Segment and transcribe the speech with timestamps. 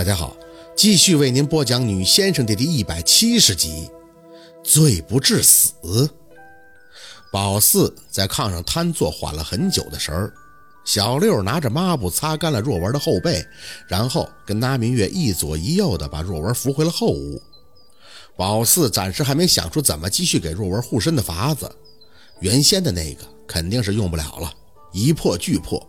[0.00, 0.34] 大家好，
[0.74, 3.90] 继续为您播讲《女先生》的第一百七十集，
[4.64, 6.08] 罪不至死。
[7.30, 10.32] 宝四在炕上瘫坐，缓了很久的神儿。
[10.86, 13.44] 小六拿着抹布擦干了若文的后背，
[13.86, 17.38] 然后跟那明月一左一右的把若文扶回了后屋。
[18.34, 21.70] 宝四暂时还没想出怎么继续给若文护身的法子，
[22.40, 24.50] 原先的那个肯定是用不了了，
[24.92, 25.86] 一破俱破。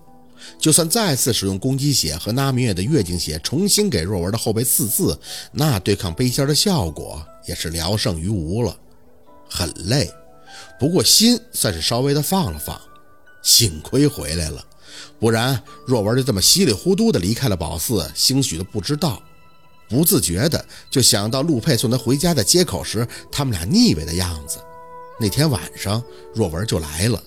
[0.60, 5.20] 就算再次使用攻击血和那明月的月经血重新给若文的后背刺刺，
[5.52, 8.76] 那对抗背心的效果也是聊胜于无了。
[9.50, 10.10] 很累，
[10.80, 12.80] 不过心算是稍微的放了放。
[13.44, 14.64] 幸亏回来了，
[15.20, 19.22] 不然若文就这么稀里糊涂的离开了宝寺，兴许都不知道。
[19.90, 24.58] 不自觉的就想到陆佩送他回家的街口时，他们俩腻歪的样子。
[25.20, 26.02] 那天晚上，
[26.34, 27.22] 若文就来了。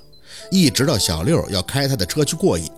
[0.50, 2.70] 一直到小六要开他的车去过瘾，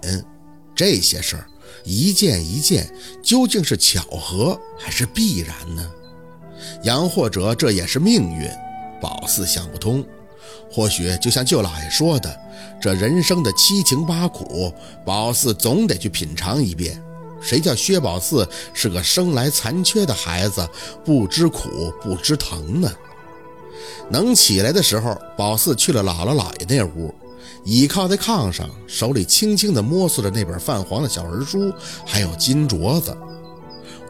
[0.74, 1.46] 这些事儿
[1.84, 2.88] 一件一件，
[3.22, 5.90] 究竟是巧合还是必然呢？
[6.82, 8.48] 杨或者这也是命运，
[9.00, 10.04] 宝四想不通。
[10.70, 12.40] 或许就像舅老爷说的，
[12.80, 14.72] 这人生的七情八苦，
[15.04, 17.00] 宝四总得去品尝一遍。
[17.40, 20.68] 谁叫薛宝四是个生来残缺的孩子，
[21.04, 22.90] 不知苦不知疼呢？
[24.08, 27.14] 能起来的时候，宝四去了姥姥姥爷那屋。
[27.66, 31.72] 倚靠在炕上，手里轻轻地摸索着那本泛黄的小人书，
[32.06, 33.14] 还有金镯子。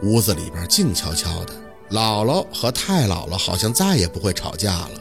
[0.03, 1.55] 屋子里边静悄悄的，
[1.89, 4.91] 姥姥和太姥姥好像再也不会吵架了，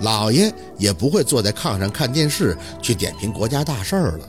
[0.00, 4.26] 姥爷也不会坐在炕上看电视去点评国家大事儿了。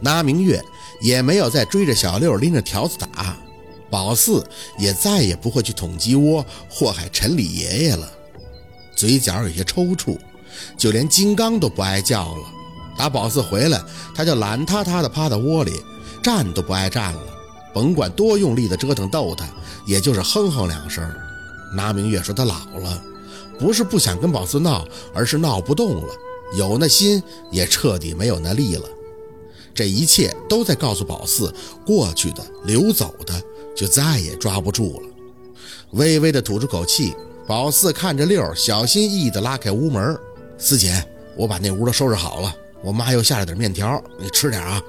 [0.00, 0.58] 那明月
[1.02, 3.36] 也没有再追着小六拎着条子打，
[3.90, 4.42] 宝四
[4.78, 8.10] 也再也不会去捅鸡窝祸害陈李爷爷了。
[8.96, 10.16] 嘴角有些抽搐，
[10.78, 12.44] 就连金刚都不爱叫了。
[13.00, 13.82] 打宝四回来，
[14.14, 15.82] 他就懒塌塌的趴在窝里，
[16.22, 17.22] 站都不爱站了。
[17.72, 19.48] 甭管多用力的折腾逗他，
[19.86, 21.02] 也就是哼哼两声。
[21.74, 23.02] 拿明月说他老了，
[23.58, 26.08] 不是不想跟宝四闹，而是闹不动了，
[26.58, 28.84] 有那心也彻底没有那力了。
[29.74, 31.50] 这一切都在告诉宝四，
[31.86, 33.32] 过去的、流走的，
[33.74, 35.08] 就再也抓不住了。
[35.92, 40.14] 微微的吐出口气，宝四看着六，小心翼翼地拉开屋门
[40.58, 41.02] ：“四姐，
[41.34, 44.82] 我把那屋都收拾好了。”我妈又下了点面条，你吃点啊。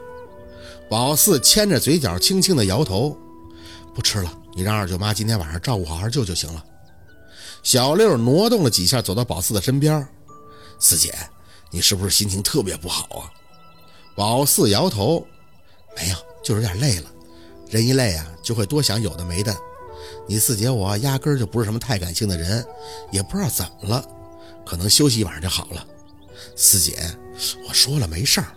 [0.90, 3.18] 宝四牵着嘴角，轻轻的摇头，
[3.94, 4.38] 不吃了。
[4.53, 6.63] 你让二舅妈今天晚上照顾好二舅就行了。
[7.63, 10.06] 小六挪动了几下，走到宝四的身边。
[10.80, 11.13] 四姐，
[11.69, 13.31] 你是不是心情特别不好啊？
[14.16, 15.25] 宝四摇头，
[15.96, 17.09] 没有，就是有点累了。
[17.69, 19.56] 人一累啊，就会多想有的没的。
[20.28, 22.66] 你四姐我压根就不是什么太感性的人，
[23.12, 24.06] 也不知道怎么了，
[24.66, 25.85] 可能休息一晚上就好了。
[26.56, 27.00] 四姐。
[27.68, 28.47] 我说了没事儿，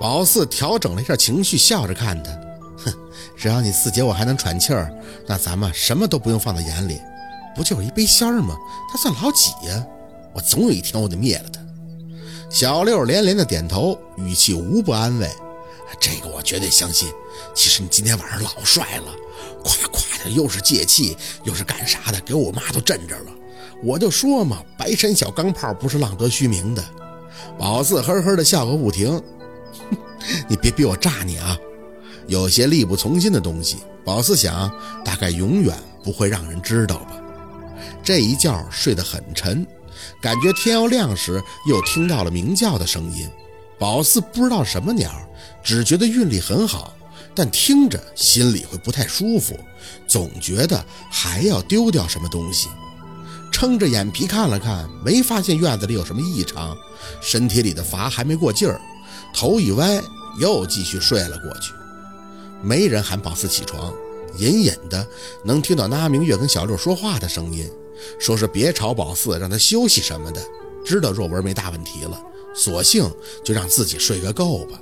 [0.00, 2.30] 宝四调整了一下情绪，笑着看他，
[2.84, 2.92] 哼，
[3.36, 4.92] 只要你四姐我还能喘气儿，
[5.26, 7.00] 那咱们什么都不用放在眼里，
[7.54, 8.56] 不就是一杯仙儿吗？
[8.90, 9.84] 他算老几呀？
[10.32, 11.60] 我总有一天我得灭了他。
[12.50, 15.28] 小六连连的点头，语气无不安慰。
[16.00, 17.08] 这个我绝对相信。
[17.54, 19.12] 其实你今天晚上老帅了，
[19.64, 23.32] 夸夸的又是借气又是干啥的，给我妈都震着了。
[23.82, 26.84] 我就说嘛，白山小钢炮不是浪得虚名的。
[27.58, 29.20] 宝四呵呵的笑个不停，
[30.48, 31.56] 你别逼我炸你啊！
[32.26, 34.70] 有些力不从心的东西，宝四想，
[35.04, 37.20] 大概永远不会让人知道吧。
[38.02, 39.66] 这一觉睡得很沉，
[40.20, 43.28] 感觉天要亮时，又听到了鸣叫的声音。
[43.78, 45.10] 宝四不知道什么鸟，
[45.62, 46.94] 只觉得韵力很好，
[47.34, 49.58] 但听着心里会不太舒服，
[50.06, 52.68] 总觉得还要丢掉什么东西。
[53.54, 56.76] 撑着眼皮看了看，没发现院子里有什么异常，
[57.20, 58.80] 身体里的乏还没过劲儿，
[59.32, 60.02] 头一歪，
[60.40, 61.72] 又继续睡了过去。
[62.60, 63.94] 没人喊宝四起床，
[64.38, 65.06] 隐隐的
[65.44, 67.70] 能听到那明月跟小六说话的声音，
[68.18, 70.42] 说是别吵宝四，让他休息什么的。
[70.84, 72.20] 知道若文没大问题了，
[72.56, 73.08] 索性
[73.44, 74.80] 就让自己睡个够吧。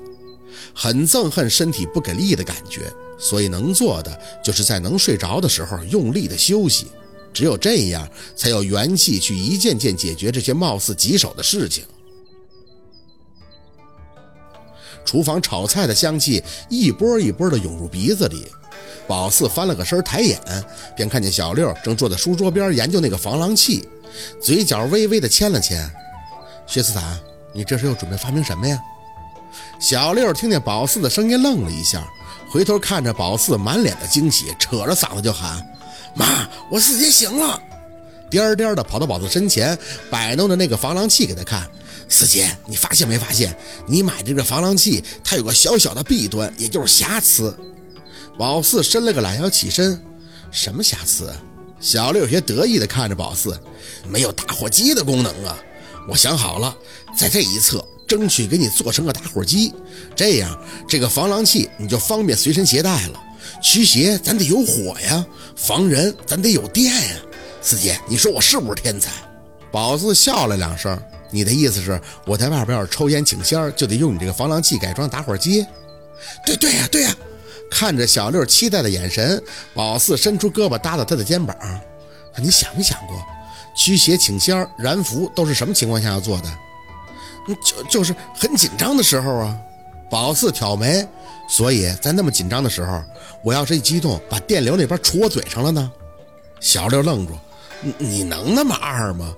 [0.75, 6.87] 很憎恨身体不给力的感觉，所以能做的就是在能睡着的时候用力的休息。
[7.33, 11.85] 只有这样，才有元气去一件件解决这些貌似棘手的事情。
[15.05, 18.47] 厨房炒菜的香气一波一波的涌入鼻子里，
[19.07, 20.41] 宝四翻了个身，抬眼
[20.97, 23.87] 便看见小六正坐在书桌边研究那个防狼器，
[24.41, 25.91] 嘴角微微的牵了牵。
[26.67, 27.19] 薛斯坦，
[27.53, 28.79] 你这是又准备发明什么呀？
[29.79, 32.09] 小六听见宝四的声音，愣了一下，
[32.49, 35.61] 回头看着宝四，满脸的惊喜，扯着嗓子就喊。
[36.15, 37.61] 妈，我四姐醒了，
[38.31, 39.79] 颠颠的跑到宝四身前，
[40.11, 41.69] 摆弄着那个防狼器给他看。
[42.09, 43.57] 四姐，你发现没发现？
[43.87, 47.57] 你买这个防狼器，它有个小小的弊端，也就是瑕疵。
[48.39, 49.99] 宝四伸了个懒腰起身，
[50.51, 51.33] 什么瑕疵？
[51.81, 53.59] 小六有些得意地看着宝四，
[54.07, 55.59] 没有打火机的功能啊！
[56.09, 56.77] 我想好了，
[57.17, 59.73] 在这一侧争取给你做成个打火机，
[60.15, 63.21] 这样这个防狼器你就方便随身携带了。
[63.61, 65.25] 驱邪咱得有火呀，
[65.57, 67.17] 防人咱得有电呀。
[67.61, 69.11] 四姐，你说我是不是天才？
[69.71, 71.01] 宝四笑了两声，
[71.31, 75.65] 你的意思是我在外边要是抽烟请仙，就得用你这个防狼器改装打火机？
[76.45, 77.15] 对对呀，对呀。
[77.71, 81.57] 看着小六期待的眼神，宝四伸出胳膊搭到他的肩膀。
[82.37, 83.17] 你想没想过，
[83.75, 86.53] 驱邪请仙、燃符都是什么情况下要做的？
[87.65, 89.57] 就就是很紧张的时候啊。
[90.13, 91.09] 宝四挑眉，
[91.49, 93.03] 所以在那么紧张的时候，
[93.43, 95.91] 我要是一激动，把电流那边戳我嘴上了呢？
[96.61, 97.33] 小六愣住，
[97.81, 99.35] 你你能那么二吗？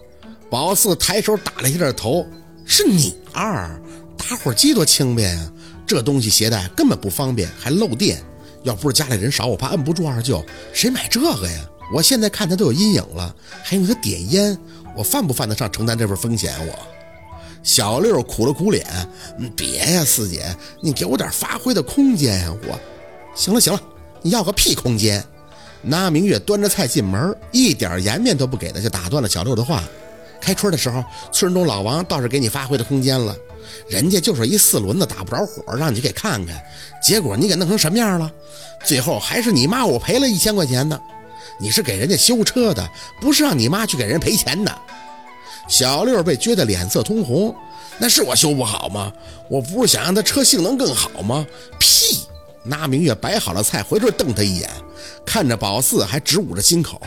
[0.50, 2.26] 宝四抬手打了一下头，
[2.66, 3.70] 是你二，
[4.18, 5.52] 打火机多轻便呀。
[5.86, 8.20] 这东西携带根本不方便，还漏电。
[8.64, 11.70] 要不是家里人少，我怕摁不住二舅，谁买这个呀？
[11.94, 13.32] 我现在看他都有阴影了，
[13.62, 14.58] 还用他点烟，
[14.96, 16.52] 我犯不犯得上承担这份风险？
[16.66, 16.74] 我
[17.64, 18.86] 小六苦了苦脸，
[19.56, 22.54] 别呀，四姐，你给我点发挥的空间呀！
[22.68, 22.78] 我，
[23.34, 23.80] 行了行了，
[24.20, 25.24] 你要个屁空间！
[25.80, 29.82] 那明月端着菜进门，一点颜面都不给的就打断了小六的话。
[30.42, 31.02] 开春的时候，
[31.32, 33.34] 村中老王倒是给你发挥的空间了。
[33.88, 36.62] 人家就是一四轮子打不着火，让你给看看，
[37.02, 38.30] 结果你给弄成什么样了？
[38.84, 41.00] 最后还是你妈我赔了一千块钱呢。
[41.58, 42.86] 你是给人家修车的，
[43.22, 44.78] 不是让你妈去给人赔钱的。
[45.68, 47.54] 小六被撅得脸色通红，
[47.98, 49.12] 那是我修不好吗？
[49.48, 51.46] 我不是想让他车性能更好吗？
[51.78, 52.20] 屁！
[52.62, 54.70] 那明月摆好了菜，回头瞪他一眼，
[55.24, 57.00] 看着宝四还直捂着心口。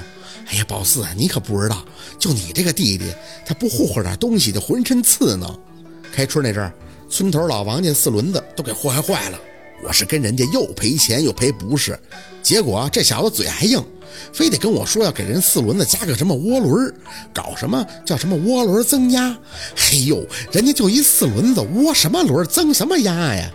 [0.48, 1.83] 哎呀，宝四，你可不知道，
[2.19, 3.06] 就你这个弟弟，
[3.45, 5.60] 他不霍霍点东西就浑身刺挠。
[6.13, 6.71] 开春那阵儿，
[7.10, 9.39] 村头老王家四轮子都给祸害坏了。
[9.83, 12.00] 我是跟人家又赔钱又赔不是，
[12.42, 13.83] 结果这小子嘴还硬，
[14.33, 16.93] 非得跟我说要给人四轮子加个什么涡轮，
[17.33, 19.35] 搞什么叫什么涡轮增压。
[19.75, 23.51] 嘿呦，人家就一四轮子，涡什么轮增什么压呀？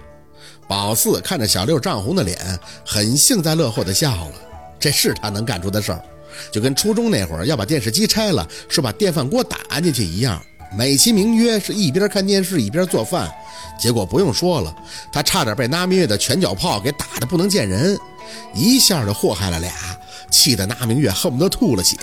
[0.68, 2.38] 宝四看着小六涨红的脸，
[2.86, 4.32] 很幸灾乐祸的笑了。
[4.78, 6.02] 这是他能干出的事儿，
[6.50, 10.42] 就跟初中那会儿要把电视机拆了，说把电饭锅打进去一样。
[10.74, 13.30] 美其名曰是一边看电视一边做饭，
[13.78, 14.74] 结果不用说了，
[15.12, 17.98] 他差点被那明月的拳脚炮给打得不能见人，
[18.54, 19.70] 一下就祸害了俩，
[20.32, 21.96] 气得那明月恨不得吐了血。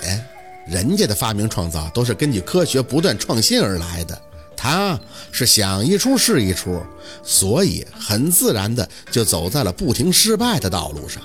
[0.66, 4.22] 人家的发明创造都是根据科学不断创新而来的，
[4.56, 4.98] 他
[5.32, 6.80] 是想一出是一出，
[7.24, 11.24] 所以很自然的就走在了不停失败的道路上。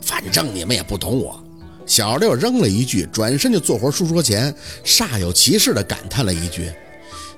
[0.00, 1.42] 反正你们也不懂我。
[1.84, 4.54] 小六扔了一句，转身就坐回书桌前，
[4.84, 6.70] 煞有其事的感叹了一句：“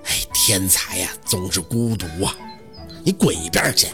[0.04, 2.34] 哎，天才呀，总是孤独啊！
[3.04, 3.88] 你滚一边去！”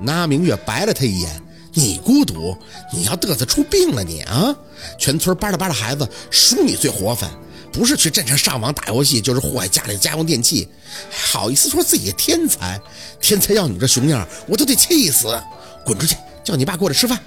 [0.00, 1.42] 那明月白了他一眼
[1.74, 2.56] ：“你孤独？
[2.92, 4.54] 你要嘚瑟出病了你啊！
[4.98, 7.30] 全村巴拉巴拉孩子，数你最活泛，
[7.72, 10.68] 不是去镇上上网打游戏，就是祸害家里的家用电器，
[11.10, 12.80] 好意思说自己天才？
[13.20, 15.40] 天才要你这熊样，我都得气死！
[15.84, 17.18] 滚出去，叫你爸过来吃饭。”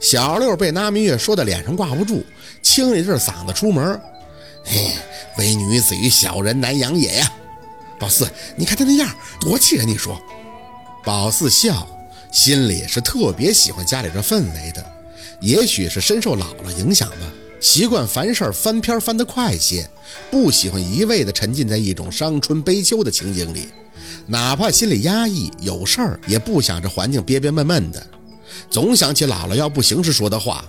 [0.00, 2.22] 小六被那明月说的脸上挂不住，
[2.62, 3.98] 清了一阵嗓子出门。
[4.64, 4.92] 嘿，
[5.38, 7.32] 唯女子与小人难养也呀！
[7.98, 9.08] 宝四，你看他那样
[9.40, 9.86] 多气人！
[9.86, 10.20] 你说，
[11.04, 11.86] 宝四笑，
[12.34, 14.84] 心里是特别喜欢家里这氛围的。
[15.40, 19.88] 也许是深受姥姥影响吧，习惯凡事翻篇翻得快些，
[20.32, 23.68] 不喜欢一味的沉浸在一种伤春悲秋的情景里，
[24.26, 28.04] 哪怕心里压抑有事儿，也不想这环境憋憋闷闷的。
[28.68, 30.64] 总想起姥姥要不行时说的话：“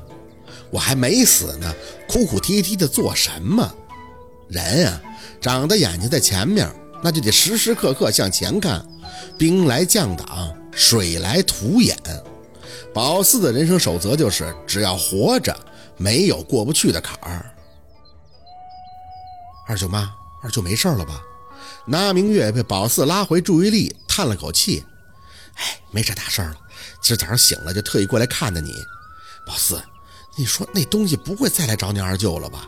[0.69, 1.74] 我还没死呢，
[2.07, 3.74] 哭哭啼啼的做什么？
[4.50, 5.01] 人啊，
[5.41, 6.72] 长的眼睛在前面，
[7.03, 8.86] 那就得时时刻刻向前看。
[9.38, 11.98] 兵来将挡，水来土掩。
[12.94, 15.58] 宝四的人生守则就是：只要活着，
[15.98, 17.51] 没有过不去的坎儿。”
[19.67, 20.13] 二舅妈，
[20.44, 21.22] 二舅没事了吧？
[21.88, 24.84] 那明月被宝四拉回注意力，叹了口气
[25.58, 26.55] ：“哎，没啥大事了。”
[27.01, 28.72] 今儿早上醒了就特意过来看的你，
[29.46, 29.82] 宝四，
[30.36, 32.67] 你说那东西不会再来找你二舅了吧？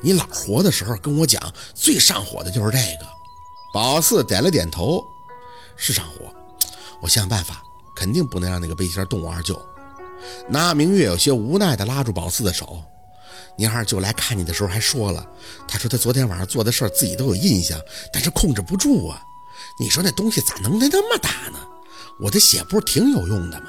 [0.00, 3.06] 你姥活的时候跟我讲，最上火的就是这个。
[3.72, 5.02] 宝四点了点头，
[5.76, 6.32] 是上火，
[7.04, 7.62] 我想想办法，
[7.94, 9.60] 肯定不能让那个背心动我二舅。
[10.48, 12.82] 那明月有些无奈地拉住宝四的手，
[13.58, 15.26] 你二舅来看你的时候还说了，
[15.68, 17.78] 他说他昨天晚上做的事儿自己都有印象，
[18.10, 19.20] 但是控制不住啊。
[19.78, 21.58] 你说那东西咋能耐那么大呢？
[22.18, 23.66] 我的血不是挺有用的吗？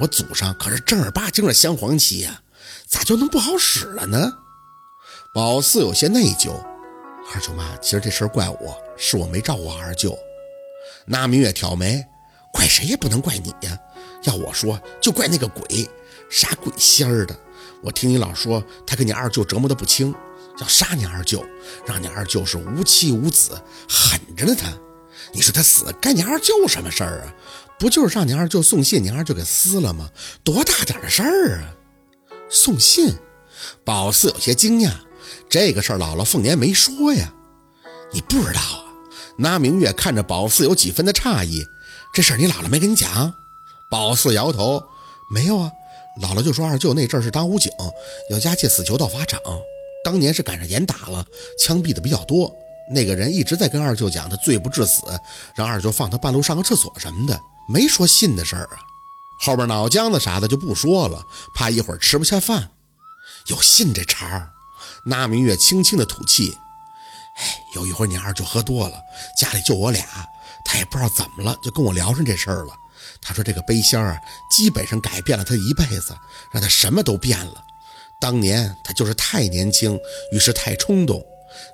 [0.00, 2.42] 我祖上可是正儿八经的镶黄旗呀，
[2.88, 4.32] 咋就能不好使了呢？
[5.32, 6.50] 宝四有些内疚。
[7.32, 10.18] 二舅妈，其实这事儿怪我，是我没照顾好二舅。
[11.06, 12.04] 那明月挑眉，
[12.54, 13.76] 怪谁也不能怪你呀。
[14.22, 15.90] 要我说，就怪那个鬼，
[16.30, 17.36] 啥鬼仙儿的。
[17.82, 20.14] 我听你老说他跟你二舅折磨的不轻，
[20.60, 21.44] 要杀你二舅，
[21.84, 24.72] 让你二舅是无妻无子，狠着呢他。
[25.32, 27.34] 你说他死干你二舅什么事儿啊？
[27.76, 30.08] 不就是让你二舅送信，你二舅给撕了吗？
[30.44, 31.74] 多大点的事儿啊！
[32.48, 33.12] 送信，
[33.84, 34.92] 宝四有些惊讶，
[35.48, 37.34] 这个事儿姥姥凤年没说呀。
[38.12, 38.94] 你不知道啊？
[39.36, 41.66] 那明月看着宝四有几分的诧异，
[42.14, 43.34] 这事儿你姥姥没跟你讲？
[43.90, 44.80] 宝四摇头，
[45.28, 45.72] 没有啊。
[46.22, 47.72] 姥姥就说二舅那阵是当武警，
[48.30, 49.40] 要押解死囚到法场，
[50.04, 51.26] 当年是赶上严打了，
[51.58, 52.54] 枪毙的比较多。
[52.88, 55.02] 那个人一直在跟二舅讲他罪不至死，
[55.56, 58.78] 让二舅放他半路上个厕所什么的，没说信的事儿啊。
[59.40, 61.20] 后边脑浆子啥的就不说了，
[61.52, 62.70] 怕一会儿吃不下饭。
[63.48, 64.50] 有信这茬儿，
[65.04, 66.56] 那明月轻轻的吐气。
[67.38, 69.02] 哎，有一回你二舅喝多了，
[69.36, 70.04] 家里就我俩，
[70.64, 72.72] 他也不知道怎么了，就跟我聊上这事儿了。
[73.20, 76.16] 他说这个背仙儿啊，基本上改变了他一辈子，
[76.52, 77.62] 让他什么都变了。
[78.20, 79.98] 当年他就是太年轻，
[80.32, 81.22] 于是太冲动。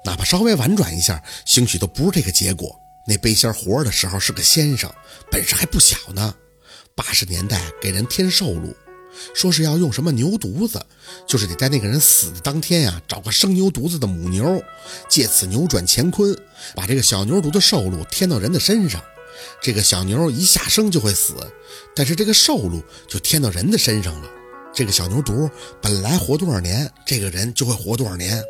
[0.05, 2.79] 哪怕稍微婉转一下，兴许都不是这个结果。
[3.07, 4.93] 那背仙活着的时候是个先生，
[5.31, 6.35] 本事还不小呢。
[6.95, 8.77] 八十年代给人添寿禄，
[9.35, 10.85] 说是要用什么牛犊子，
[11.27, 14.63] 就是得在那个人死的当天呀，找个生牛犊子的母牛，
[15.09, 16.37] 借此扭转乾坤，
[16.75, 19.03] 把这个小牛犊的寿禄添到人的身上。
[19.63, 21.35] 这个小牛一下生就会死，
[21.95, 24.29] 但是这个寿禄就添到人的身上了。
[24.73, 25.51] 这个小牛犊
[25.81, 28.41] 本来活多少年，这个人就会活多少年，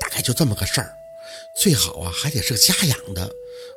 [0.00, 0.92] 大概就这么个事儿。
[1.56, 3.30] 最好啊，还得是个家养的，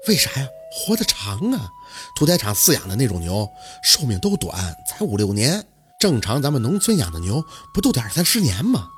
[0.07, 0.47] 为啥呀？
[0.75, 1.69] 活得长啊！
[2.15, 3.47] 屠宰场饲养的那种牛，
[3.83, 5.63] 寿命都短，才五六年。
[6.03, 8.89] 正常咱们农村养的牛，不都得二三十年吗？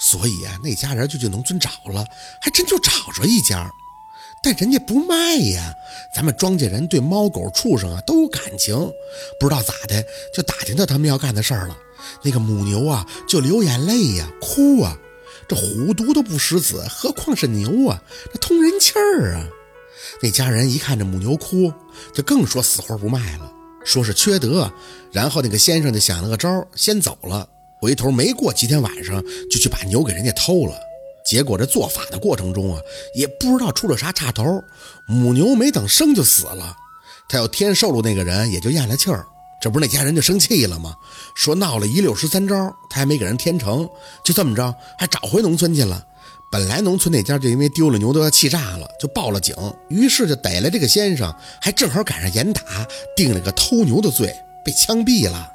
[0.00, 2.04] 所以啊，那家人就去农村找了，
[2.42, 3.70] 还真就找着一家，
[4.42, 5.72] 但人家不卖呀。
[6.12, 8.74] 咱们庄稼人对猫狗畜生啊都有感情，
[9.38, 11.76] 不知道咋的，就打听到他们要干的事儿了。
[12.22, 14.98] 那个母牛啊，就流眼泪呀，哭啊。
[15.46, 18.02] 这虎毒都不食子，何况是牛啊？
[18.32, 19.46] 这通人气儿啊！
[20.20, 21.72] 那家人一看这母牛哭，
[22.12, 23.52] 就更说死活不卖了，
[23.84, 24.72] 说是缺德。
[25.12, 27.48] 然后那个先生就想了个招，先走了，
[27.80, 30.74] 回头没过几天晚上就去把牛给人家偷了。
[31.24, 32.80] 结果这做法的过程中啊，
[33.14, 34.62] 也不知道出了啥岔头，
[35.06, 36.76] 母牛没等生就死了。
[37.28, 39.24] 他要添寿禄那个人也就咽了气儿。
[39.60, 40.94] 这不是那家人就生气了吗？
[41.34, 42.54] 说闹了一六十三招，
[42.90, 43.88] 他还没给人添成，
[44.22, 46.04] 就这么着还找回农村去了。
[46.54, 49.56] 本来农村那家就因为丢了牛都要气炸了，就报了警，
[49.88, 52.62] 于是就逮了这个先生，还正好赶上严打，
[53.16, 54.32] 定了个偷牛的罪，
[54.64, 55.52] 被枪毙了。